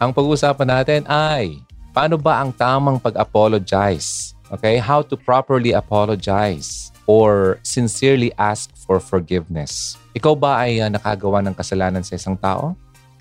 [0.00, 1.60] Ang pag-uusapan natin ay
[1.92, 4.32] paano ba ang tamang pag-apologize?
[4.48, 4.80] Okay?
[4.80, 10.00] How to properly apologize or sincerely ask for forgiveness.
[10.16, 12.72] Ikaw ba ay uh, nakagawa ng kasalanan sa isang tao?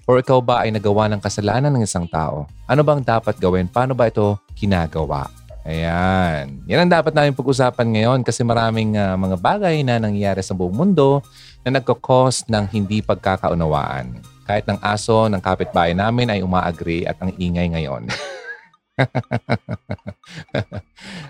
[0.07, 2.47] Or ikaw ba ay nagawa ng kasalanan ng isang tao?
[2.63, 3.67] Ano bang dapat gawin?
[3.67, 5.27] Paano ba ito ginagawa?
[5.67, 6.63] Ayan.
[6.63, 10.79] Yan ang dapat namin pag-usapan ngayon kasi maraming uh, mga bagay na nangyayari sa buong
[10.79, 11.19] mundo
[11.67, 14.38] na nagkakos ng hindi pagkakaunawaan.
[14.49, 18.09] Kahit ng aso ng kapitbahay namin ay umaagree at ang ingay ngayon.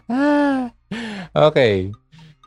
[0.09, 0.73] Ah,
[1.37, 1.93] okay.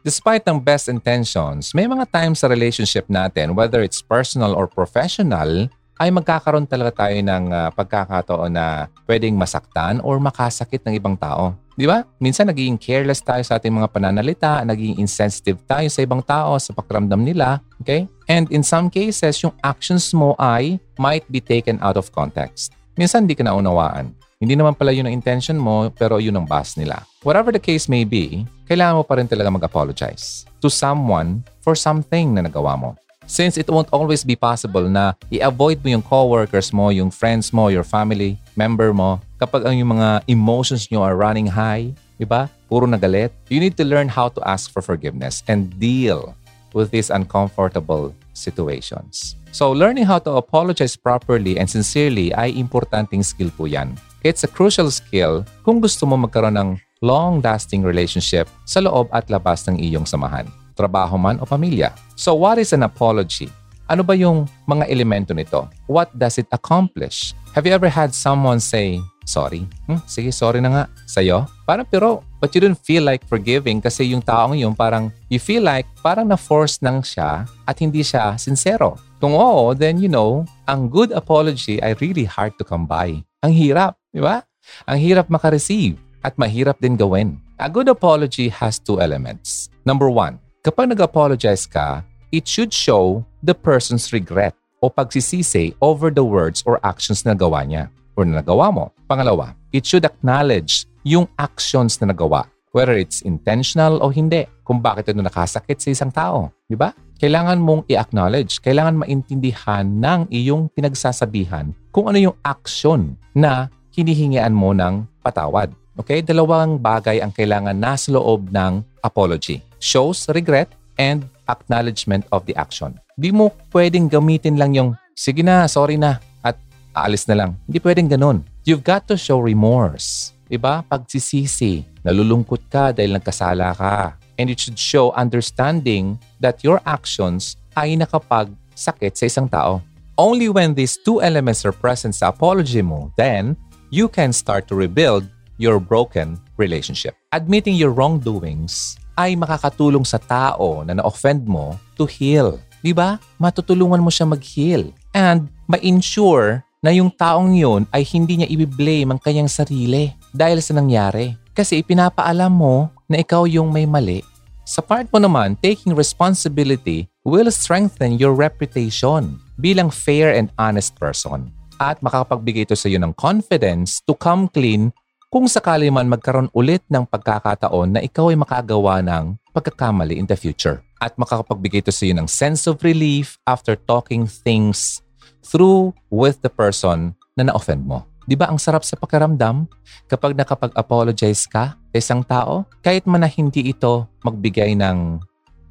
[0.02, 5.70] Despite ng best intentions, may mga times sa relationship natin, whether it's personal or professional,
[6.02, 11.54] ay magkakaroon talaga tayo ng uh, pagkakataon na pwedeng masaktan or makasakit ng ibang tao.
[11.72, 12.04] Di ba?
[12.20, 16.76] Minsan naging careless tayo sa ating mga pananalita, naging insensitive tayo sa ibang tao sa
[16.76, 17.64] pakiramdam nila.
[17.80, 18.04] Okay?
[18.28, 22.76] And in some cases, yung actions mo ay might be taken out of context.
[23.00, 24.12] Minsan hindi ka naunawaan.
[24.42, 27.06] Hindi naman pala yun ang intention mo, pero yun ang boss nila.
[27.22, 32.34] Whatever the case may be, kailangan mo pa rin talaga mag-apologize to someone for something
[32.34, 32.98] na nagawa mo.
[33.26, 37.70] Since it won't always be possible na i-avoid mo yung coworkers mo, yung friends mo,
[37.70, 42.50] your family member mo, kapag ang yung mga emotions nyo are running high, di ba?
[42.66, 43.30] Puro nagalit.
[43.48, 46.34] You need to learn how to ask for forgiveness and deal
[46.74, 49.36] with these uncomfortable situations.
[49.52, 54.00] So, learning how to apologize properly and sincerely ay importanteng skill po yan.
[54.24, 56.70] It's a crucial skill kung gusto mo magkaroon ng
[57.02, 61.92] long-lasting relationship sa loob at labas ng iyong samahan, trabaho man o pamilya.
[62.16, 63.52] So what is an apology?
[63.92, 65.68] Ano ba yung mga elemento nito?
[65.84, 67.36] What does it accomplish?
[67.52, 68.96] Have you ever had someone say,
[69.28, 69.68] sorry?
[69.84, 70.84] Hmm, sige, sorry na nga.
[71.04, 71.44] Sa'yo?
[71.68, 75.60] Parang pero, but you don't feel like forgiving kasi yung taong yun parang, you feel
[75.60, 78.96] like parang na-force nang siya at hindi siya sincero.
[79.20, 83.20] Kung oo, then you know, ang good apology ay really hard to come by.
[83.44, 84.00] Ang hirap.
[84.08, 84.40] Di ba?
[84.88, 87.36] Ang hirap makareceive at mahirap din gawin.
[87.60, 89.68] A good apology has two elements.
[89.84, 96.22] Number one, kapag nag-apologize ka, it should show the person's regret o pagsisisi over the
[96.22, 98.84] words or actions na gawa niya or na nagawa mo.
[99.10, 105.10] Pangalawa, it should acknowledge yung actions na nagawa, whether it's intentional o hindi, kung bakit
[105.10, 106.54] ito nakasakit sa isang tao.
[106.70, 106.94] Di ba?
[107.18, 114.70] Kailangan mong i-acknowledge, kailangan maintindihan ng iyong pinagsasabihan kung ano yung action na hinihingian mo
[114.70, 115.74] ng patawad.
[115.98, 116.22] Okay?
[116.22, 119.62] Dalawang bagay ang kailangan nasa loob ng apology.
[119.82, 122.98] Shows regret and acknowledgement of the action.
[123.18, 126.56] Di mo pwedeng gamitin lang yung, sige na, sorry na, at
[126.96, 127.50] aalis na lang.
[127.68, 128.46] Hindi pwedeng ganun.
[128.64, 130.32] You've got to show remorse.
[130.46, 130.84] Diba?
[130.86, 131.82] Pagsisisi.
[132.04, 134.16] Nalulungkot ka dahil nagkasala ka.
[134.36, 139.80] And it should show understanding that your actions ay nakapagsakit sa isang tao.
[140.20, 143.56] Only when these two elements are present sa apology mo, then
[143.88, 145.24] you can start to rebuild
[145.56, 147.18] your broken relationship.
[147.34, 152.62] Admitting your wrongdoings ay makakatulong sa tao na na-offend mo to heal.
[152.78, 153.18] Di ba?
[153.42, 154.94] Matutulungan mo siya mag-heal.
[155.10, 160.78] And ma-ensure na yung taong yun ay hindi niya i-blame ang kanyang sarili dahil sa
[160.78, 161.34] nangyari.
[161.52, 164.22] Kasi ipinapaalam mo na ikaw yung may mali.
[164.62, 171.50] Sa part mo naman, taking responsibility will strengthen your reputation bilang fair and honest person
[171.82, 174.94] at makakapagbigay ito sa iyo ng confidence to come clean
[175.32, 180.36] kung sakali man magkaroon ulit ng pagkakataon na ikaw ay makagawa ng pagkakamali in the
[180.36, 180.84] future.
[181.00, 185.00] At makakapagbigay ito sa iyo ng sense of relief after talking things
[185.40, 188.04] through with the person na na-offend mo.
[188.28, 189.64] Di ba ang sarap sa pakiramdam
[190.04, 192.68] kapag nakapag-apologize ka sa isang tao?
[192.84, 195.16] Kahit man na hindi ito magbigay ng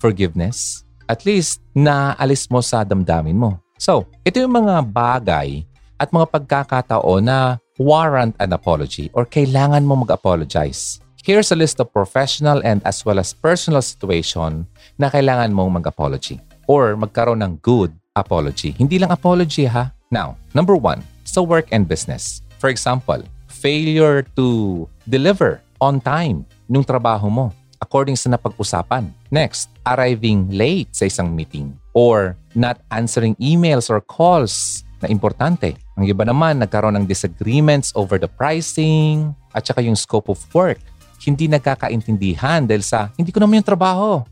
[0.02, 3.62] forgiveness, at least naalis mo sa damdamin mo.
[3.78, 5.70] So, ito yung mga bagay
[6.02, 11.02] at mga pagkakataon na warrant an apology or kailangan mo mag-apologize.
[11.26, 14.70] Here's a list of professional and as well as personal situation
[15.02, 16.38] na kailangan mong mag-apology
[16.70, 18.78] or magkaroon ng good apology.
[18.78, 19.90] Hindi lang apology ha.
[20.14, 22.46] Now, number one, sa work and business.
[22.62, 27.50] For example, failure to deliver on time nung trabaho mo
[27.82, 29.10] according sa napag-usapan.
[29.34, 35.81] Next, arriving late sa isang meeting or not answering emails or calls na importante.
[36.00, 40.80] Ang iba naman, nagkaroon ng disagreements over the pricing at saka yung scope of work.
[41.22, 44.24] Hindi nagkakaintindihan dahil sa, hindi ko naman yung trabaho.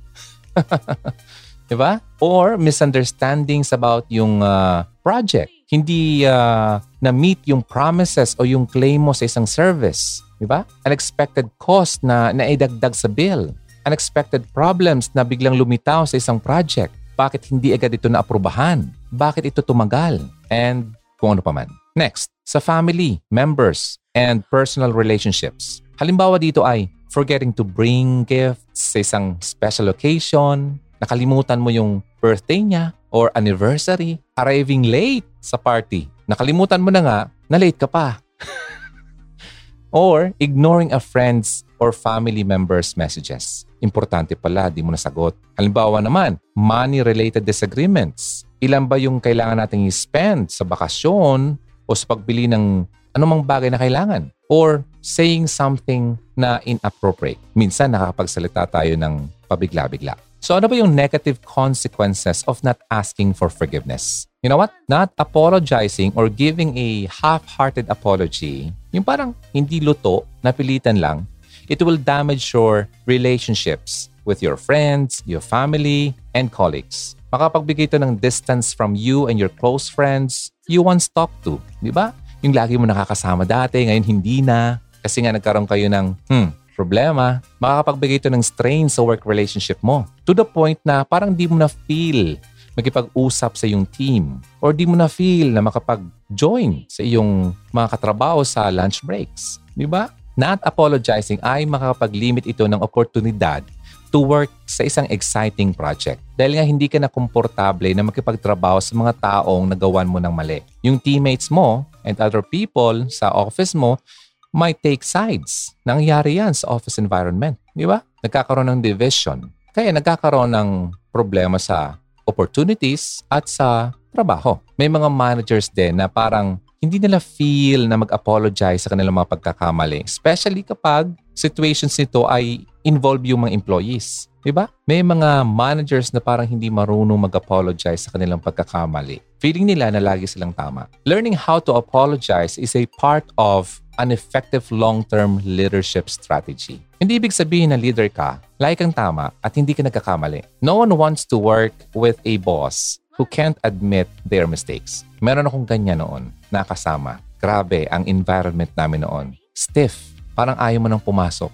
[1.70, 2.02] diba?
[2.18, 5.52] Or misunderstandings about yung uh, project.
[5.70, 10.26] Hindi uh, na-meet yung promises o yung claim mo sa isang service.
[10.42, 10.66] Diba?
[10.88, 13.54] Unexpected cost na naidagdag sa bill.
[13.86, 16.96] Unexpected problems na biglang lumitaw sa isang project.
[17.20, 18.90] Bakit hindi agad ito naaprubahan?
[19.14, 20.24] Bakit ito tumagal?
[20.50, 21.68] and kung ano pa man.
[21.94, 25.84] Next, sa family, members, and personal relationships.
[26.00, 32.64] Halimbawa dito ay forgetting to bring gifts sa isang special occasion, nakalimutan mo yung birthday
[32.64, 36.08] niya or anniversary, arriving late sa party.
[36.30, 37.20] Nakalimutan mo na nga
[37.50, 38.22] na late ka pa.
[39.92, 43.66] or ignoring a friend's or family member's messages.
[43.80, 45.34] Importante pala, di mo nasagot.
[45.56, 48.44] Halimbawa naman, money-related disagreements.
[48.60, 51.56] Ilan ba yung kailangan nating i-spend sa bakasyon
[51.88, 52.84] o sa pagbili ng
[53.16, 54.28] anumang bagay na kailangan?
[54.52, 57.40] Or saying something na inappropriate.
[57.56, 60.20] Minsan nakakapagsalita tayo ng pabigla-bigla.
[60.44, 64.28] So ano ba yung negative consequences of not asking for forgiveness?
[64.44, 64.76] You know what?
[64.92, 71.28] Not apologizing or giving a half-hearted apology, yung parang hindi luto, napilitan lang,
[71.68, 77.19] it will damage your relationships with your friends, your family, and colleagues.
[77.30, 81.62] Makapagbigay ito ng distance from you and your close friends you once talked to.
[81.78, 82.10] Di ba?
[82.42, 84.82] Yung lagi mo nakakasama dati, ngayon hindi na.
[85.06, 90.10] Kasi nga nagkaroon kayo ng, hmm, problema, makakapagbigay ito ng strain sa work relationship mo.
[90.26, 92.42] To the point na parang di mo na feel
[92.74, 98.42] makipag-usap sa iyong team or di mo na feel na makapag-join sa iyong mga katrabaho
[98.42, 99.62] sa lunch breaks.
[99.78, 100.10] Di ba?
[100.40, 103.62] Not apologizing ay makakapag-limit ito ng oportunidad
[104.10, 106.20] to work sa isang exciting project.
[106.36, 110.66] Dahil nga hindi ka na komportable na makipagtrabaho sa mga taong nagawan mo ng mali.
[110.82, 114.02] Yung teammates mo and other people sa office mo
[114.50, 115.78] might take sides.
[115.86, 117.58] Nangyari yan sa office environment.
[117.74, 118.02] Di ba?
[118.26, 119.46] Nagkakaroon ng division.
[119.70, 120.70] Kaya nagkakaroon ng
[121.14, 124.58] problema sa opportunities at sa trabaho.
[124.78, 130.08] May mga managers din na parang hindi nila feel na mag-apologize sa kanilang mga pagkakamali.
[130.08, 134.28] Especially kapag situations nito ay involve yung mga employees.
[134.40, 134.72] Diba?
[134.88, 139.20] May mga managers na parang hindi marunong mag-apologize sa kanilang pagkakamali.
[139.40, 140.88] Feeling nila na lagi silang tama.
[141.04, 146.80] Learning how to apologize is a part of an effective long-term leadership strategy.
[147.04, 150.44] Hindi ibig sabihin na leader ka, lagi kang tama at hindi ka nagkakamali.
[150.64, 155.04] No one wants to work with a boss who can't admit their mistakes.
[155.20, 157.20] Meron akong ganyan noon, nakasama.
[157.44, 159.28] Grabe, ang environment namin noon.
[159.52, 160.19] Stiff.
[160.40, 161.52] Parang ayaw mo nang pumasok.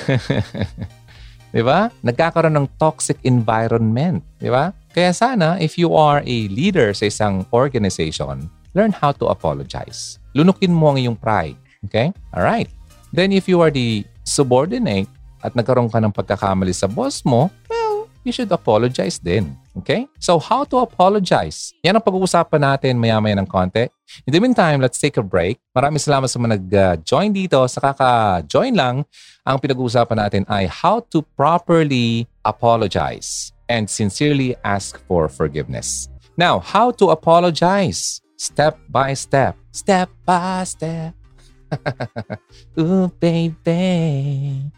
[1.50, 1.91] di ba?
[2.06, 4.23] Nagkakaroon ng toxic environment.
[4.38, 4.71] Di ba?
[4.94, 8.47] Kaya sana, if you are a leader sa isang organization,
[8.79, 10.23] learn how to apologize.
[10.38, 11.59] Lunukin mo ang iyong pride.
[11.91, 12.15] Okay?
[12.31, 12.71] Alright.
[13.11, 15.11] Then if you are the subordinate
[15.43, 17.50] at nagkaroon ka ng pagkakamali sa boss mo,
[18.26, 19.55] you should apologize din.
[19.78, 20.11] Okay?
[20.19, 21.70] So how to apologize?
[21.87, 23.87] Yan ang pag-uusapan natin maya-maya ng konti.
[24.26, 25.62] In the meantime, let's take a break.
[25.70, 27.62] Maraming salamat sa mga nag-join dito.
[27.70, 29.06] Sa kaka-join lang,
[29.46, 36.11] ang pinag-uusapan natin ay how to properly apologize and sincerely ask for forgiveness.
[36.34, 38.26] Now, how to apologize?
[38.37, 39.56] step by step.
[39.73, 41.14] Step by step.
[42.78, 44.70] Ooh, baby.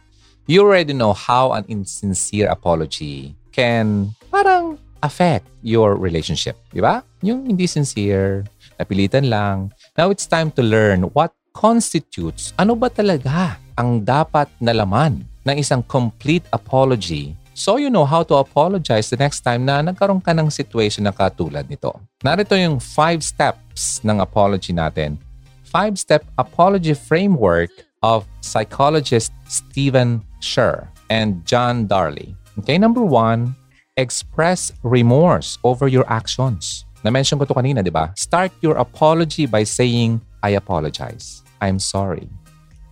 [0.48, 6.55] You already know how an insincere apology can parang affect your relationship.
[6.70, 7.02] Di ba?
[7.26, 8.46] Yung hindi sincere,
[8.78, 9.75] napilitan lang.
[9.99, 15.56] Now it's time to learn what constitutes, ano ba talaga ang dapat na laman ng
[15.58, 20.31] isang complete apology So you know how to apologize the next time na nagkaroon ka
[20.31, 21.90] ng situation na katulad nito.
[22.22, 25.19] Narito yung five steps ng apology natin.
[25.66, 27.74] Five-step apology framework
[28.06, 32.38] of psychologist Stephen Scher and John Darley.
[32.58, 33.55] Okay, number one,
[33.96, 36.84] express remorse over your actions.
[37.06, 38.10] Na-mention ko to kanina, di ba?
[38.19, 41.43] Start your apology by saying, I apologize.
[41.62, 42.27] I'm sorry.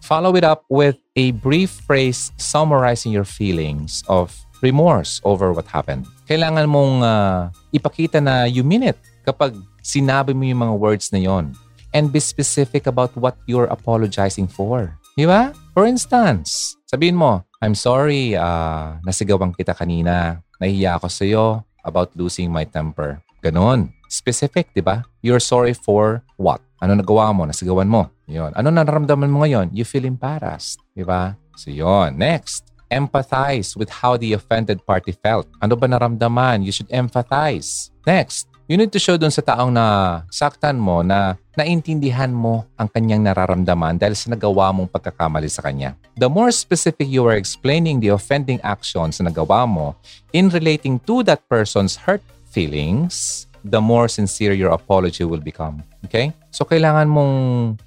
[0.07, 6.07] Follow it up with a brief phrase summarizing your feelings of remorse over what happened.
[6.31, 11.19] Kailangan mong uh, ipakita na you mean it kapag sinabi mo yung mga words na
[11.19, 11.59] yon.
[11.91, 14.95] And be specific about what you're apologizing for.
[15.17, 15.49] Di ba?
[15.73, 20.45] For instance, sabihin mo, I'm sorry, uh, nasigawan kita kanina.
[20.61, 21.47] Nahiya ako sa'yo
[21.89, 23.25] about losing my temper.
[23.41, 23.97] Ganon.
[24.13, 25.09] Specific, di ba?
[25.25, 26.61] You're sorry for what?
[26.85, 27.49] Ano nagawa mo?
[27.49, 28.13] Nasigawan mo.
[28.29, 28.53] Yun.
[28.53, 29.73] Ano nararamdaman mo ngayon?
[29.73, 30.85] You feel embarrassed.
[30.93, 31.33] Di ba?
[31.57, 32.21] So, yun.
[32.21, 35.49] Next empathize with how the offended party felt.
[35.65, 36.61] Ano ba naramdaman?
[36.61, 37.89] You should empathize.
[38.05, 42.91] Next, you need to show dun sa taong na saktan mo na naintindihan mo ang
[42.91, 45.95] kanyang nararamdaman dahil sa nagawa mong pagkakamali sa kanya.
[46.19, 49.95] The more specific you are explaining the offending actions na nagawa mo
[50.35, 55.83] in relating to that person's hurt feelings, the more sincere your apology will become.
[56.07, 56.35] Okay?
[56.51, 57.35] So, kailangan mong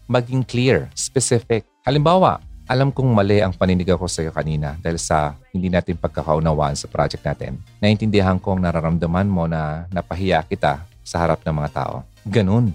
[0.07, 1.63] maging clear, specific.
[1.87, 6.77] Halimbawa, alam kong mali ang paninigaw ko sa iyo kanina dahil sa hindi natin pagkakaunawaan
[6.77, 7.57] sa project natin.
[7.81, 12.05] Naintindihan ko ang nararamdaman mo na napahiya kita sa harap ng mga tao.
[12.29, 12.69] Ganun.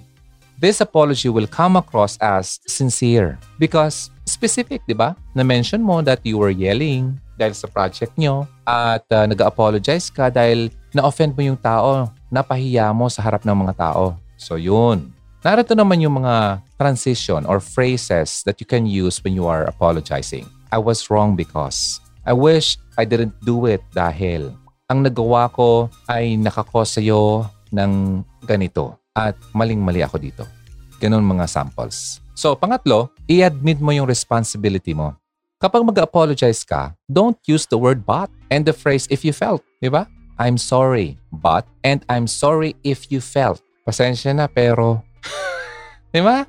[0.58, 5.14] this apology will come across as sincere because specific, di ba?
[5.36, 10.72] Na-mention mo that you were yelling dahil sa project nyo at uh, nag-apologize ka dahil
[10.94, 14.16] na-offend mo yung tao, napahiya mo sa harap ng mga tao.
[14.40, 15.13] So yun.
[15.44, 20.48] Narito naman yung mga transition or phrases that you can use when you are apologizing.
[20.72, 22.00] I was wrong because.
[22.24, 24.56] I wish I didn't do it dahil
[24.88, 27.44] ang nagawa ko ay nakakos sa'yo
[27.76, 30.48] ng ganito at maling-mali ako dito.
[30.96, 32.24] Ganun mga samples.
[32.32, 35.12] So, pangatlo, i-admit mo yung responsibility mo.
[35.60, 39.60] Kapag mag-apologize ka, don't use the word but and the phrase if you felt.
[39.84, 40.08] Di ba?
[40.40, 43.60] I'm sorry, but and I'm sorry if you felt.
[43.84, 45.04] Pasensya na pero
[46.14, 46.46] Di ba?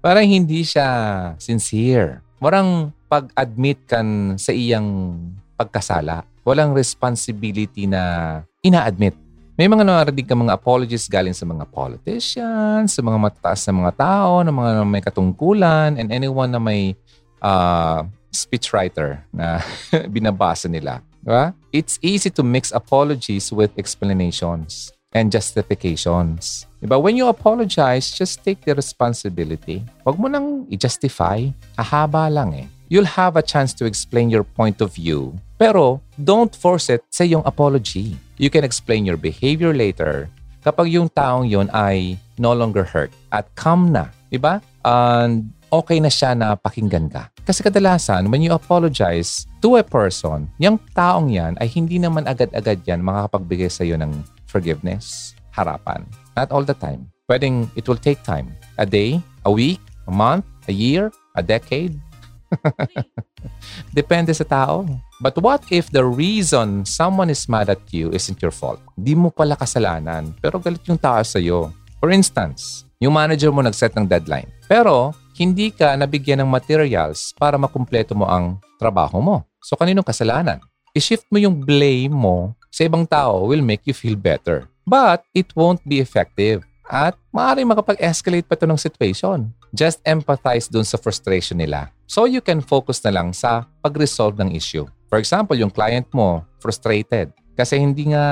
[0.00, 0.88] Parang hindi siya
[1.36, 2.24] sincere.
[2.40, 5.18] Parang pag-admit kan sa iyang
[5.58, 6.24] pagkasala.
[6.46, 9.12] Walang responsibility na ina-admit.
[9.60, 13.92] May mga narinig ka mga apologies galing sa mga politicians, sa mga matataas na mga
[13.92, 16.96] tao, na mga may katungkulan, and anyone na may
[17.44, 18.00] uh,
[18.32, 19.60] speechwriter na
[20.14, 21.04] binabasa nila.
[21.20, 21.52] Diba?
[21.76, 26.64] It's easy to mix apologies with explanations and justifications.
[26.80, 26.96] Diba?
[26.96, 29.84] When you apologize, just take the responsibility.
[30.02, 31.52] Huwag mo nang i-justify.
[31.76, 32.66] Hahaba lang eh.
[32.88, 35.36] You'll have a chance to explain your point of view.
[35.60, 38.16] Pero, don't force it sa yung apology.
[38.40, 40.32] You can explain your behavior later
[40.64, 44.08] kapag yung taong yon ay no longer hurt at calm na.
[44.32, 44.64] Diba?
[44.82, 47.30] And okay na siya na pakinggan ka.
[47.46, 52.82] Kasi kadalasan, when you apologize to a person, yung taong yan ay hindi naman agad-agad
[52.84, 54.10] yan makakapagbigay sa iyo ng
[54.50, 56.02] forgiveness, harapan.
[56.40, 57.12] Not all the time.
[57.28, 58.56] Pwedeng it will take time.
[58.80, 59.76] A day, a week,
[60.08, 62.00] a month, a year, a decade.
[63.92, 64.88] Depende sa tao.
[65.20, 68.80] But what if the reason someone is mad at you isn't your fault?
[68.96, 71.76] Di mo pala kasalanan, pero galit yung tao sa'yo.
[72.00, 74.48] For instance, yung manager mo nag-set ng deadline.
[74.64, 79.44] Pero hindi ka nabigyan ng materials para makumpleto mo ang trabaho mo.
[79.60, 80.64] So kaninong kasalanan?
[80.96, 84.64] I-shift mo yung blame mo sa ibang tao will make you feel better.
[84.90, 86.66] But it won't be effective.
[86.90, 89.54] At maaaring makapag-escalate pa ito ng situation.
[89.70, 91.94] Just empathize dun sa frustration nila.
[92.10, 94.90] So you can focus na lang sa pag-resolve ng issue.
[95.06, 97.30] For example, yung client mo, frustrated.
[97.54, 98.26] Kasi hindi nga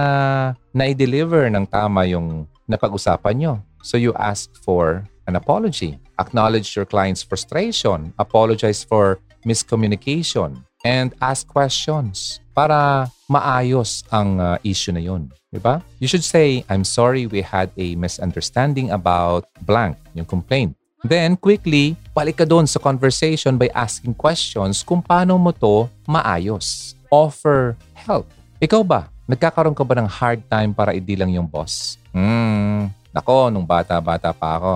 [0.74, 3.54] na-deliver ng tama yung napag-usapan nyo.
[3.86, 6.02] So you ask for an apology.
[6.18, 8.10] Acknowledge your client's frustration.
[8.18, 10.66] Apologize for miscommunication.
[10.82, 15.30] And ask questions para maayos ang uh, issue na yun.
[15.54, 15.78] Diba?
[16.02, 20.74] You should say, I'm sorry we had a misunderstanding about blank, yung complaint.
[21.06, 26.98] Then, quickly, balik ka doon sa conversation by asking questions kung paano mo to maayos.
[27.14, 28.26] Offer help.
[28.58, 29.06] Ikaw ba?
[29.30, 31.94] Nagkakaroon ka ba ng hard time para idilang yung boss?
[32.10, 34.74] Hmm, nako, nung bata-bata pa ako.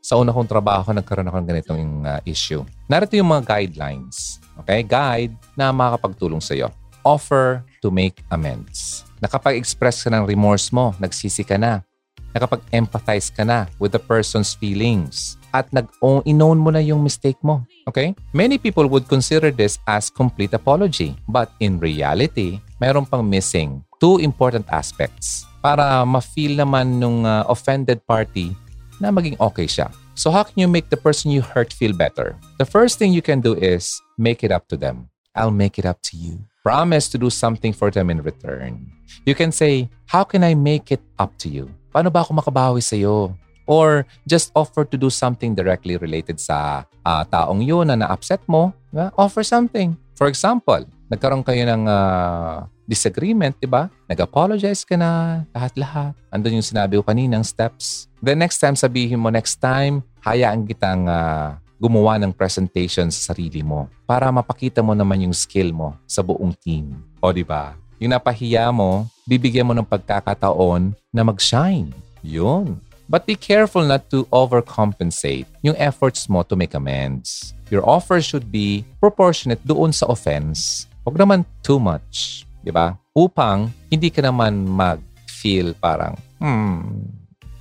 [0.00, 2.64] Sa una kong trabaho, nagkaroon ako ng ganitong uh, issue.
[2.88, 4.40] Narito yung mga guidelines.
[4.64, 4.80] Okay?
[4.80, 6.72] Guide na makakapagtulong sa iyo
[7.04, 9.04] offer to make amends.
[9.20, 11.84] Nakapag-express ka ng remorse mo, nagsisi ka na.
[12.32, 15.36] Nakapag-empathize ka na with the person's feelings.
[15.50, 17.66] At nag-inown mo na yung mistake mo.
[17.90, 18.14] Okay?
[18.30, 21.18] Many people would consider this as complete apology.
[21.26, 28.00] But in reality, mayroon pang missing two important aspects para ma-feel naman nung uh, offended
[28.08, 28.56] party
[28.96, 29.92] na maging okay siya.
[30.16, 32.36] So how can you make the person you hurt feel better?
[32.60, 35.08] The first thing you can do is make it up to them.
[35.32, 36.49] I'll make it up to you.
[36.60, 38.84] Promise to do something for them in return.
[39.24, 41.72] You can say, How can I make it up to you?
[41.88, 43.32] Paano ba ako makabawi sa iyo?
[43.64, 48.76] Or just offer to do something directly related sa uh, taong yun na na-upset mo.
[48.92, 49.08] Diba?
[49.16, 49.96] Offer something.
[50.20, 53.88] For example, nagkaroon kayo ng uh, disagreement, di ba?
[54.10, 56.12] Nag-apologize ka na, lahat-lahat.
[56.28, 58.10] Andun yung sinabi ko kaninang steps.
[58.20, 63.64] The next time, sabihin mo, next time, hayaan kitang uh, gumawa ng presentation sa sarili
[63.64, 67.00] mo para mapakita mo naman yung skill mo sa buong team.
[67.24, 67.72] O di ba?
[67.96, 71.88] Yung napahiya mo, bibigyan mo ng pagkakataon na mag-shine.
[72.20, 72.76] Yun.
[73.08, 77.56] But be careful not to overcompensate yung efforts mo to make amends.
[77.72, 80.86] Your offer should be proportionate doon sa offense.
[81.02, 82.44] Huwag naman too much.
[82.60, 82.94] Di ba?
[83.16, 87.02] Upang hindi ka naman mag-feel parang, hmm,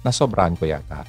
[0.03, 1.07] nasobrahan ko yata.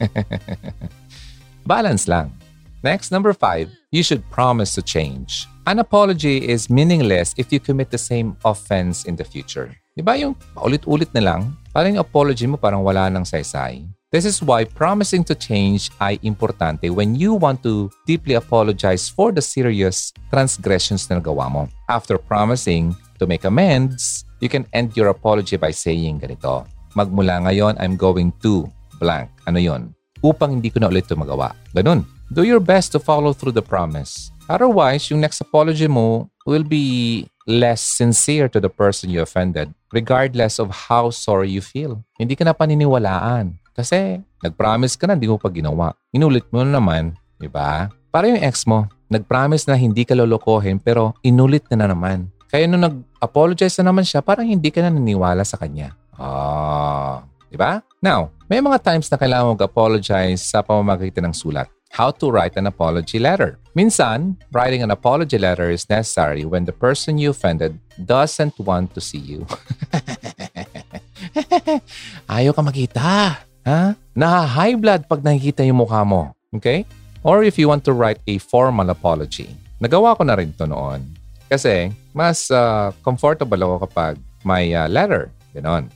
[1.68, 2.43] Balance lang.
[2.84, 5.48] Next, number five, you should promise to change.
[5.64, 9.72] An apology is meaningless if you commit the same offense in the future.
[9.96, 11.56] Di ba yung ulit-ulit na lang?
[11.72, 13.88] Parang yung apology mo parang wala nang saysay.
[14.12, 19.32] This is why promising to change ay importante when you want to deeply apologize for
[19.32, 21.62] the serious transgressions na nagawa mo.
[21.88, 27.80] After promising to make amends, you can end your apology by saying ganito, Magmula ngayon,
[27.80, 28.68] I'm going to
[29.00, 29.32] blank.
[29.48, 29.96] Ano yon?
[30.24, 31.52] upang hindi ko na ulit ito magawa.
[31.76, 32.00] Ganun.
[32.34, 34.34] Do your best to follow through the promise.
[34.50, 40.58] Otherwise, yung next apology mo will be less sincere to the person you offended regardless
[40.58, 42.02] of how sorry you feel.
[42.18, 43.54] Hindi ka na paniniwalaan.
[43.70, 45.94] Kasi nag-promise ka na, hindi mo pa ginawa.
[46.10, 47.86] Inulit mo naman, di ba?
[48.10, 52.34] Para yung ex mo, nag-promise na hindi ka lolokohin pero inulit na, na naman.
[52.50, 55.94] Kaya nung nag-apologize na naman siya, parang hindi ka na naniwala sa kanya.
[56.18, 57.78] Ah, di ba?
[58.02, 61.70] Now, may mga times na kailangan mag-apologize sa pamamagitan ng sulat.
[61.94, 63.62] How to write an apology letter.
[63.78, 69.00] Minsan, writing an apology letter is necessary when the person you offended doesn't want to
[69.00, 69.46] see you.
[72.26, 73.38] Ayaw ka makita.
[73.62, 73.94] Ha?
[74.10, 76.34] Naha-high blood pag nakikita yung mukha mo.
[76.50, 76.82] Okay?
[77.22, 79.54] Or if you want to write a formal apology.
[79.78, 81.06] Nagawa ko na rin to noon.
[81.46, 85.30] Kasi mas uh, comfortable ako kapag may uh, letter.
[85.54, 85.86] Ganon.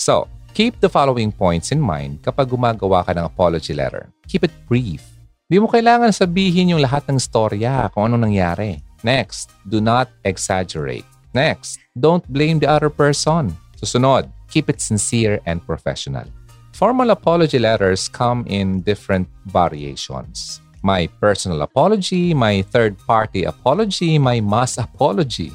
[0.00, 4.08] So, keep the following points in mind kapag gumagawa ka ng apology letter.
[4.32, 5.11] Keep it brief
[5.52, 8.80] Di mo kailangan sabihin yung lahat ng storya kung ano nangyari.
[9.04, 11.04] Next, do not exaggerate.
[11.36, 13.52] Next, don't blame the other person.
[13.76, 16.24] Susunod, keep it sincere and professional.
[16.72, 20.64] Formal apology letters come in different variations.
[20.80, 25.52] My personal apology, my third-party apology, my mass apology.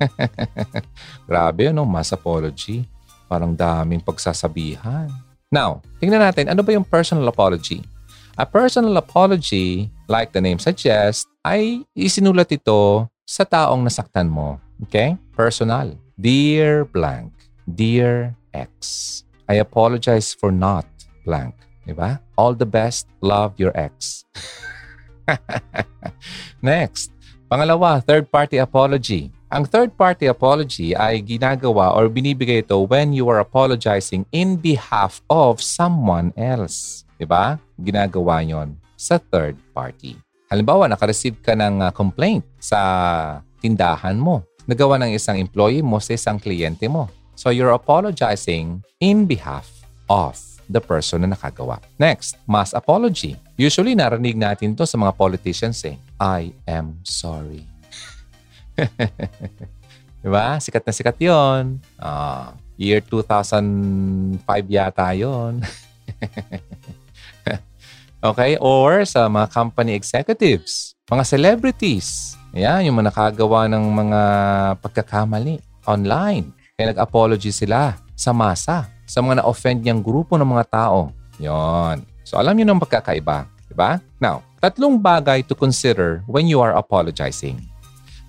[1.28, 1.84] Grabe, no?
[1.84, 2.88] Mass apology.
[3.28, 5.12] Parang daming pagsasabihan.
[5.52, 7.91] Now, tingnan natin, ano ba yung personal apology?
[8.40, 14.56] A personal apology, like the name suggests, ay isinulat ito sa taong nasaktan mo.
[14.88, 15.20] Okay?
[15.36, 15.92] Personal.
[16.16, 17.36] Dear blank.
[17.68, 19.20] Dear ex.
[19.52, 20.88] I apologize for not
[21.28, 21.52] blank.
[21.84, 22.24] Diba?
[22.40, 23.04] All the best.
[23.20, 24.24] Love your ex.
[26.64, 27.12] Next.
[27.52, 29.28] Pangalawa, third-party apology.
[29.52, 35.60] Ang third-party apology ay ginagawa or binibigay ito when you are apologizing in behalf of
[35.60, 37.04] someone else.
[37.20, 37.60] Diba?
[37.82, 40.14] Ginagawa yon sa third party.
[40.46, 42.78] Halimbawa, nakareceive ka ng uh, complaint sa
[43.58, 44.46] tindahan mo.
[44.68, 47.10] Nagawa ng isang employee mo sa isang kliyente mo.
[47.34, 49.66] So you're apologizing in behalf
[50.06, 50.38] of
[50.70, 51.82] the person na nakagawa.
[51.98, 53.34] Next, mass apology.
[53.58, 55.98] Usually narinig natin to sa mga politicians eh.
[56.20, 57.66] I am sorry.
[60.22, 60.56] diba?
[60.62, 61.82] Sikat na sikat yon.
[61.98, 64.38] Uh, year 2005
[64.70, 65.58] yata yon.
[68.22, 68.54] Okay?
[68.62, 72.38] Or sa mga company executives, mga celebrities.
[72.54, 74.20] Yan, yung mga nakagawa ng mga
[74.78, 76.54] pagkakamali online.
[76.78, 81.10] Kaya nag-apology sila sa masa, sa mga na-offend niyang grupo ng mga tao.
[81.42, 82.06] Yon.
[82.22, 83.50] So alam niyo ng pagkakaiba.
[83.66, 83.98] Diba?
[84.22, 87.58] Now, tatlong bagay to consider when you are apologizing.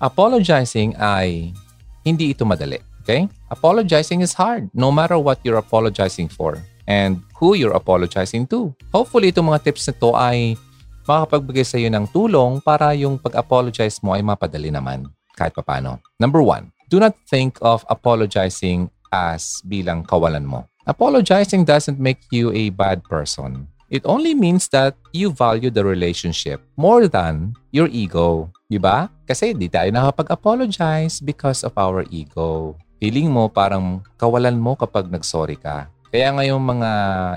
[0.02, 1.54] Apologizing ay
[2.02, 2.82] hindi ito madali.
[3.04, 3.28] Okay?
[3.52, 8.72] Apologizing is hard no matter what you're apologizing for and who you're apologizing to.
[8.92, 10.56] Hopefully, itong mga tips na to ay
[11.04, 16.00] makapagbigay sa iyo ng tulong para yung pag-apologize mo ay mapadali naman kahit papano.
[16.16, 20.64] Number one, do not think of apologizing as bilang kawalan mo.
[20.84, 23.68] Apologizing doesn't make you a bad person.
[23.92, 28.50] It only means that you value the relationship more than your ego.
[28.66, 29.12] Diba?
[29.28, 32.74] Kasi di tayo nakapag-apologize because of our ego.
[32.98, 35.86] Feeling mo parang kawalan mo kapag nagsorry ka.
[36.14, 36.90] Kaya nga yung mga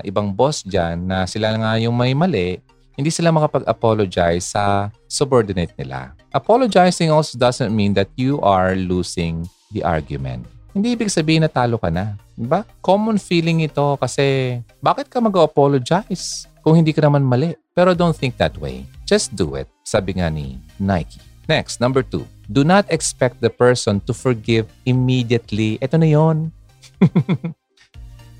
[0.06, 2.62] ibang boss dyan na sila nga yung may mali,
[2.94, 6.14] hindi sila makapag-apologize sa subordinate nila.
[6.30, 9.42] Apologizing also doesn't mean that you are losing
[9.74, 10.46] the argument.
[10.70, 12.14] Hindi ibig sabihin na talo ka na.
[12.38, 12.62] Diba?
[12.78, 17.58] Common feeling ito kasi bakit ka mag-apologize kung hindi ka naman mali?
[17.74, 18.86] Pero don't think that way.
[19.10, 19.66] Just do it.
[19.82, 21.18] Sabi nga ni Nike.
[21.50, 22.22] Next, number two.
[22.46, 25.82] Do not expect the person to forgive immediately.
[25.82, 26.54] Ito na yon.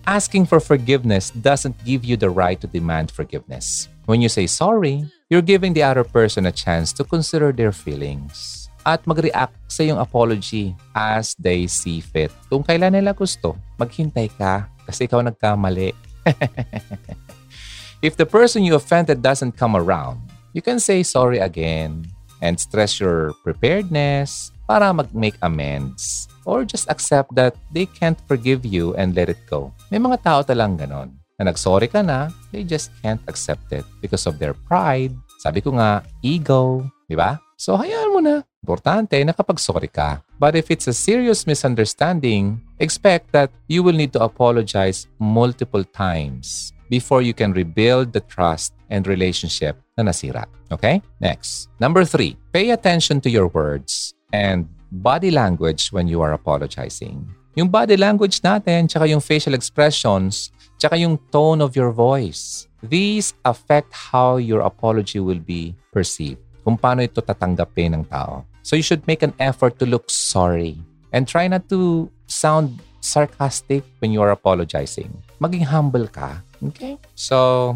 [0.08, 3.92] asking for forgiveness doesn't give you the right to demand forgiveness.
[4.08, 8.72] When you say sorry, you're giving the other person a chance to consider their feelings
[8.88, 12.32] at mag-react sa iyong apology as they see fit.
[12.48, 15.92] Kung kailan nila gusto, maghintay ka kasi ikaw nagkamali.
[18.06, 20.24] If the person you offended doesn't come around,
[20.56, 22.08] you can say sorry again
[22.40, 28.96] and stress your preparedness para mag-make amends or just accept that they can't forgive you
[28.96, 29.68] and let it go.
[29.92, 34.24] May mga tao talang ganon na nagsorry ka na, they just can't accept it because
[34.24, 35.12] of their pride.
[35.44, 37.36] Sabi ko nga, ego, di ba?
[37.60, 38.40] So hayaan mo na.
[38.64, 40.24] Importante na kapag sorry ka.
[40.40, 46.72] But if it's a serious misunderstanding, expect that you will need to apologize multiple times
[46.90, 50.48] before you can rebuild the trust and relationship na nasira.
[50.72, 51.02] Okay?
[51.20, 51.68] Next.
[51.78, 57.28] Number three, pay attention to your words and body language when you are apologizing.
[57.58, 62.68] Yung body language natin, tsaka yung facial expressions, tsaka yung tone of your voice.
[62.82, 66.38] these affect how your apology will be perceived.
[66.62, 68.44] Kung paano ito tatanggapin ng tao.
[68.62, 70.76] So you should make an effort to look sorry
[71.10, 75.08] and try not to sound sarcastic when you are apologizing.
[75.40, 76.44] Maging humble ka.
[76.60, 77.00] Okay?
[77.16, 77.72] So,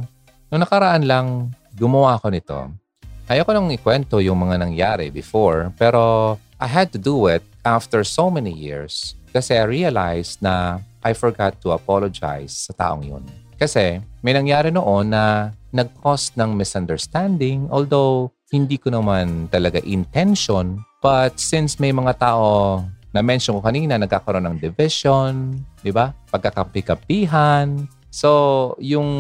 [0.53, 2.59] nung nakaraan lang, gumawa ako nito.
[3.31, 8.31] Ayoko nang ikwento yung mga nangyari before, pero I had to do it after so
[8.31, 13.27] many years kasi I realized na I forgot to apologize sa taong yun.
[13.59, 21.35] Kasi may nangyari noon na nag-cause ng misunderstanding although hindi ko naman talaga intention but
[21.35, 22.79] since may mga tao
[23.11, 26.15] na mention ko kanina nagkakaroon ng division, di ba?
[26.31, 27.91] Pagkakapi-kapihan.
[28.09, 29.11] So, yung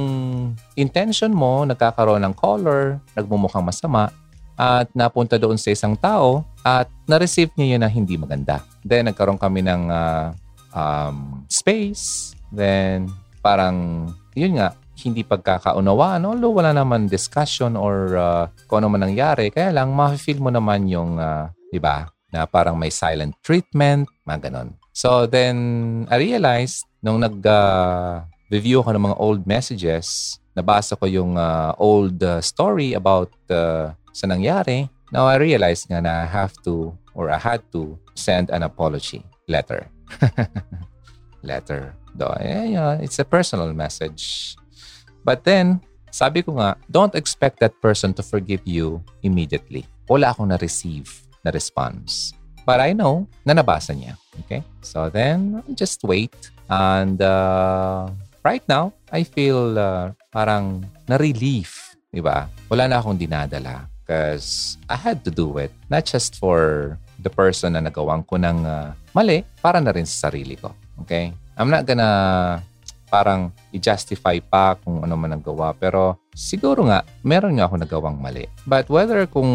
[0.78, 4.14] intention mo nagkakaroon ng color, nagmumukhang masama,
[4.58, 8.62] at napunta doon sa isang tao at na-receive niya yun na hindi maganda.
[8.84, 10.30] Then nagkaroon kami ng uh,
[10.76, 12.36] um, space.
[12.52, 13.10] Then
[13.42, 16.22] parang yun nga, hindi pagkakaunawaan.
[16.24, 19.50] Although wala naman discussion or uh, kung ano man nangyari.
[19.50, 24.48] Kaya lang, ma-feel mo naman yung, uh, di ba, na parang may silent treatment, mga
[24.48, 24.78] ganon.
[24.92, 25.56] So then,
[26.08, 32.20] I realized, nung nag-review uh, ko ng mga old messages, nabasa ko yung uh, old
[32.20, 37.32] uh, story about uh, sa nangyari, now I realized nga na I have to or
[37.32, 39.88] I had to send an apology letter.
[41.42, 41.96] letter.
[42.16, 44.54] Do, eh, yeah, it's a personal message.
[45.24, 45.80] But then,
[46.12, 49.88] sabi ko nga, don't expect that person to forgive you immediately.
[50.08, 51.08] Wala akong na-receive
[51.44, 52.36] na response.
[52.62, 54.14] But I know na nabasa niya.
[54.44, 54.62] Okay?
[54.84, 56.32] So then, just wait.
[56.68, 58.12] And uh,
[58.44, 61.96] right now, I feel uh, parang na-relief.
[62.12, 62.46] Diba?
[62.68, 65.72] Wala na akong dinadala because I had to do it.
[65.88, 70.28] Not just for the person na nagawang ko ng uh, mali, para na rin sa
[70.28, 70.76] sarili ko.
[71.00, 71.32] Okay?
[71.56, 72.60] I'm not gonna
[73.08, 75.72] parang i-justify pa kung ano man ang gawa.
[75.72, 78.44] Pero siguro nga, meron nga ako nagawang mali.
[78.68, 79.48] But whether kung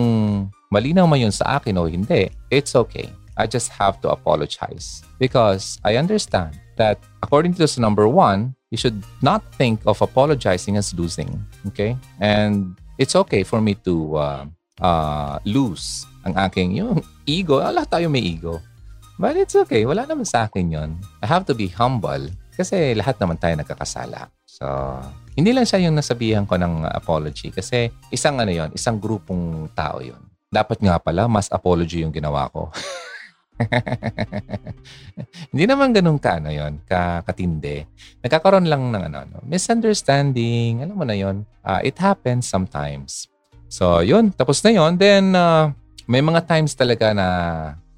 [0.73, 3.13] malinaw man yun sa akin o hindi, it's okay.
[3.37, 5.05] I just have to apologize.
[5.21, 10.77] Because I understand that according to this number one, you should not think of apologizing
[10.81, 11.45] as losing.
[11.69, 11.93] Okay?
[12.17, 14.43] And it's okay for me to uh,
[14.81, 17.61] uh, lose ang aking yung ego.
[17.61, 18.59] Ah, lahat tayo may ego.
[19.17, 19.85] But it's okay.
[19.85, 20.89] Wala naman sa akin yon.
[21.21, 24.29] I have to be humble kasi lahat naman tayo nagkakasala.
[24.45, 24.65] So,
[25.37, 30.01] hindi lang siya yung nasabihan ko ng apology kasi isang ano yon, isang grupong tao
[30.01, 30.21] yon.
[30.49, 32.69] Dapat nga pala, mas apology yung ginawa ko.
[35.51, 37.83] Hindi naman ganun ka, ano yun, ka, katindi.
[38.21, 41.43] Nagkakaroon lang ng ano, no, misunderstanding, alam mo na yun.
[41.65, 43.27] Uh, it happens sometimes.
[43.67, 44.95] So, yun, tapos na yun.
[44.95, 45.73] Then, uh,
[46.07, 47.27] may mga times talaga na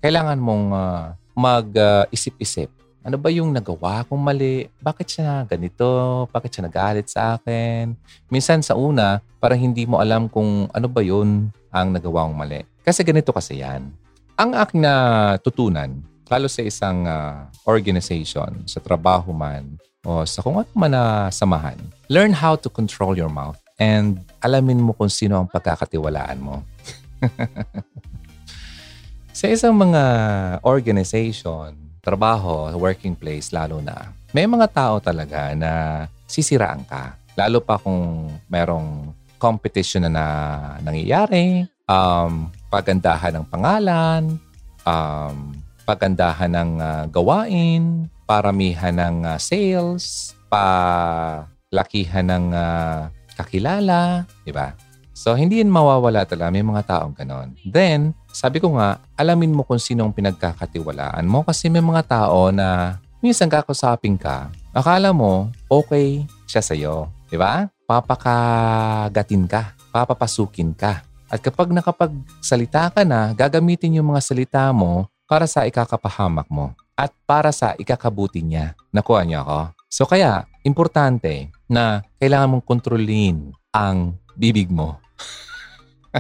[0.02, 1.04] kailangan mong uh,
[1.38, 2.72] mag-isip-isip.
[3.00, 4.67] ano ba yung nagawa kong mali?
[4.84, 6.28] Bakit siya ganito?
[6.30, 7.95] Bakit siya nagalit sa akin?
[8.28, 12.62] Minsan sa una, parang hindi mo alam kung ano ba yun ang nagawa kong mali.
[12.84, 13.88] Kasi ganito kasi yan
[14.39, 15.99] ang aking natutunan,
[16.32, 21.75] lalo sa isang uh, organization, sa trabaho man, o sa kung ano man na samahan,
[22.08, 26.63] learn how to control your mouth and alamin mo kung sino ang pagkakatiwalaan mo.
[29.39, 30.04] sa isang mga
[30.63, 35.71] organization, trabaho, working place, lalo na, may mga tao talaga na
[36.32, 37.19] sisiraan ka.
[37.36, 40.25] Lalo pa kung merong competition na, na
[40.80, 44.38] nangyayari, um, pagandahan ng pangalan,
[44.86, 45.51] um,
[45.84, 54.77] pagandahan ng uh, gawain, paramihan ng uh, sales, palakihan ng uh, kakilala, di ba?
[55.19, 56.47] So, hindi yun mawawala talaga.
[56.47, 57.51] May mga taong ganon.
[57.67, 62.95] Then, sabi ko nga, alamin mo kung sinong pinagkakatiwalaan mo kasi may mga tao na
[63.19, 67.12] minsan kakusapin ka, akala mo okay siya sa'yo.
[67.27, 67.67] Di ba?
[67.84, 69.75] Papakagatin ka.
[69.91, 71.09] Papapasukin ka.
[71.29, 77.13] At kapag nakapagsalita ka na, gagamitin yung mga salita mo para sa ikakapahamak mo at
[77.29, 78.73] para sa ikakabuti niya.
[78.89, 79.59] Nakuha niyo ako?
[79.93, 84.97] So kaya, importante na kailangan mong kontrolin ang bibig mo.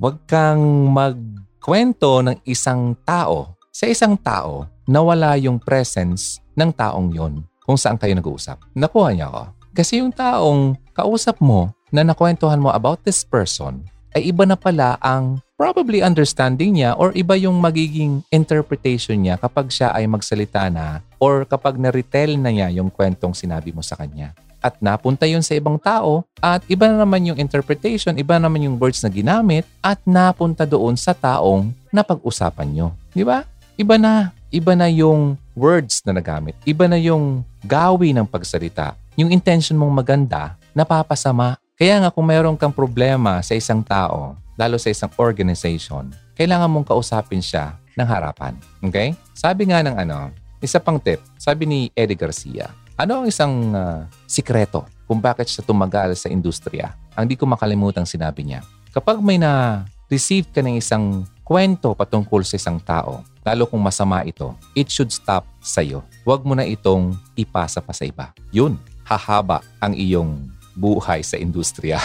[0.00, 7.12] Huwag kang magkwento ng isang tao sa isang tao na wala yung presence ng taong
[7.12, 8.60] yon kung saan kayo nag-uusap.
[8.72, 9.42] Nakuha niya ako.
[9.72, 13.84] Kasi yung taong kausap mo na nakwentuhan mo about this person,
[14.16, 19.70] ay iba na pala ang probably understanding niya or iba yung magiging interpretation niya kapag
[19.70, 24.32] siya ay magsalita na or kapag na-retell na niya yung kwentong sinabi mo sa kanya.
[24.62, 28.76] At napunta yun sa ibang tao at iba na naman yung interpretation, iba naman yung
[28.78, 32.88] words na ginamit at napunta doon sa taong napag-usapan nyo.
[33.10, 33.42] Di ba?
[33.74, 34.30] Iba na.
[34.52, 36.54] Iba na yung words na nagamit.
[36.62, 38.94] Iba na yung gawi ng pagsalita.
[39.12, 41.61] yung intention mong maganda, napapasama.
[41.72, 46.92] Kaya nga kung mayroon kang problema sa isang tao, lalo sa isang organization, kailangan mong
[46.92, 48.52] kausapin siya ng harapan.
[48.84, 49.16] Okay?
[49.32, 50.28] Sabi nga ng ano,
[50.60, 52.68] isa pang tip, sabi ni Eddie Garcia,
[53.00, 56.92] ano ang isang uh, sikreto kung bakit siya tumagal sa industriya?
[57.16, 58.60] Ang di ko makalimutang sinabi niya.
[58.92, 64.52] Kapag may na-receive ka ng isang kwento patungkol sa isang tao, lalo kung masama ito,
[64.76, 66.04] it should stop sa'yo.
[66.28, 68.28] Huwag mo na itong ipasa pa sa iba.
[68.52, 68.76] Yun,
[69.08, 72.00] hahaba ang iyong buhay sa industriya.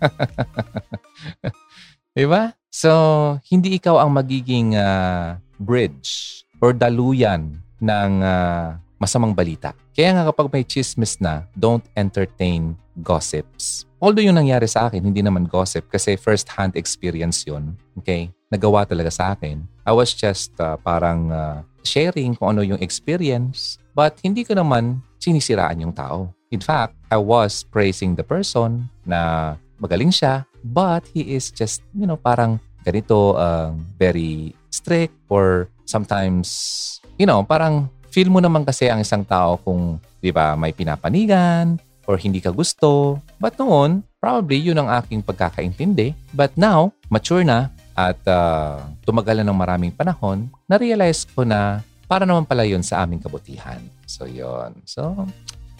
[2.18, 2.54] diba?
[2.70, 2.90] So,
[3.50, 9.74] hindi ikaw ang magiging uh, bridge or daluyan ng uh, masamang balita.
[9.94, 13.86] Kaya nga kapag may chismis na, don't entertain gossips.
[13.98, 17.74] Although yung nangyari sa akin, hindi naman gossip kasi first-hand experience yun.
[17.98, 18.30] Okay?
[18.50, 19.64] Nagawa talaga sa akin.
[19.84, 25.04] I was just uh, parang uh, sharing kung ano yung experience but hindi ko naman
[25.20, 26.32] sinisiraan yung tao.
[26.52, 32.08] In fact, I was praising the person na magaling siya but he is just, you
[32.08, 36.48] know, parang ganito, uh, very strict or sometimes,
[37.20, 41.76] you know, parang feel mo naman kasi ang isang tao kung, di ba, may pinapanigan
[42.08, 43.20] or hindi ka gusto.
[43.36, 46.16] But noon, probably yun ang aking pagkakaintindi.
[46.32, 52.26] But now, mature na at uh, tumagal na ng maraming panahon, na-realize ko na para
[52.26, 53.80] naman pala yun sa aming kabutihan.
[54.04, 54.76] So yun.
[54.84, 55.28] So,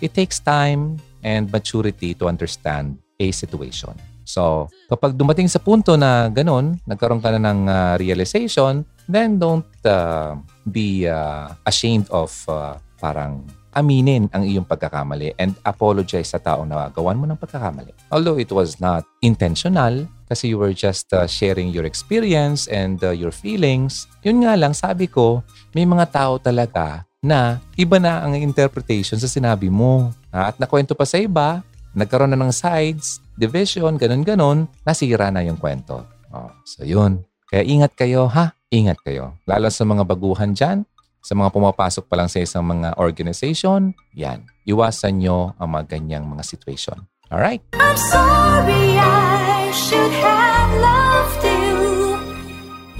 [0.00, 3.94] it takes time and maturity to understand a situation.
[4.24, 9.68] So, kapag dumating sa punto na ganun, nagkaroon ka na ng uh, realization, then don't
[9.85, 16.70] uh, be uh, ashamed of uh, parang aminin ang iyong pagkakamali and apologize sa taong
[16.70, 17.92] nagawan mo ng pagkakamali.
[18.09, 23.12] Although it was not intentional kasi you were just uh, sharing your experience and uh,
[23.12, 25.42] your feelings, yun nga lang sabi ko,
[25.74, 30.12] may mga tao talaga na iba na ang interpretation sa sinabi mo.
[30.28, 31.64] At nakwento pa sa iba,
[31.96, 36.04] nagkaroon na ng sides, division, ganun-ganon, nasira na yung kwento.
[36.28, 37.24] Oh, so yun.
[37.48, 39.40] Kaya ingat kayo ha, ingat kayo.
[39.48, 40.84] Lalo sa mga baguhan dyan,
[41.24, 46.28] sa mga pumapasok pa lang sa isang mga organization, yan, iwasan nyo ang mga ganyang
[46.28, 47.08] mga situation.
[47.32, 47.64] Alright?
[47.80, 51.72] I'm sorry I should have loved you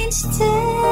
[0.01, 0.84] instead.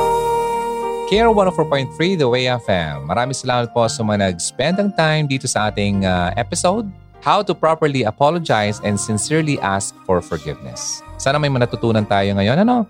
[1.12, 3.04] Care 104.3 The Way FM.
[3.04, 6.88] Maraming salamat po sa mga nag-spend ng time dito sa ating uh, episode
[7.20, 11.04] how to properly apologize and sincerely ask for forgiveness.
[11.20, 12.88] Sana may manatutunan tayo ngayon, ano?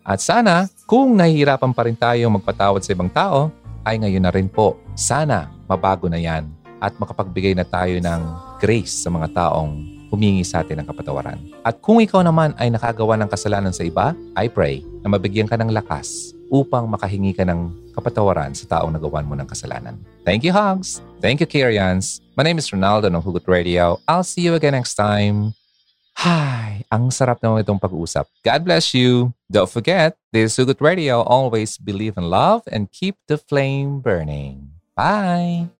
[0.00, 3.52] At sana, kung nahihirapan pa rin tayo magpatawad sa ibang tao,
[3.84, 6.48] ay ngayon na rin po, sana mabago na yan
[6.80, 8.20] at makapagbigay na tayo ng
[8.64, 9.76] grace sa mga taong
[10.08, 11.36] humingi sa atin ng kapatawaran.
[11.68, 15.60] At kung ikaw naman ay nakagawa ng kasalanan sa iba, I pray na mabigyan ka
[15.60, 19.96] ng lakas upang makahingi ka ng kapatawaran sa taong nagawan mo ng kasalanan.
[20.24, 21.00] Thank you, Hogs!
[21.20, 22.20] Thank you, Kyrians!
[22.36, 24.00] My name is Ronaldo ng Hugot Radio.
[24.08, 25.52] I'll see you again next time.
[26.18, 26.82] Hi!
[26.90, 28.26] Ang sarap naman itong pag-uusap.
[28.42, 29.36] God bless you!
[29.46, 31.22] Don't forget, this is Hugot Radio.
[31.22, 34.72] Always believe in love and keep the flame burning.
[34.98, 35.70] Bye!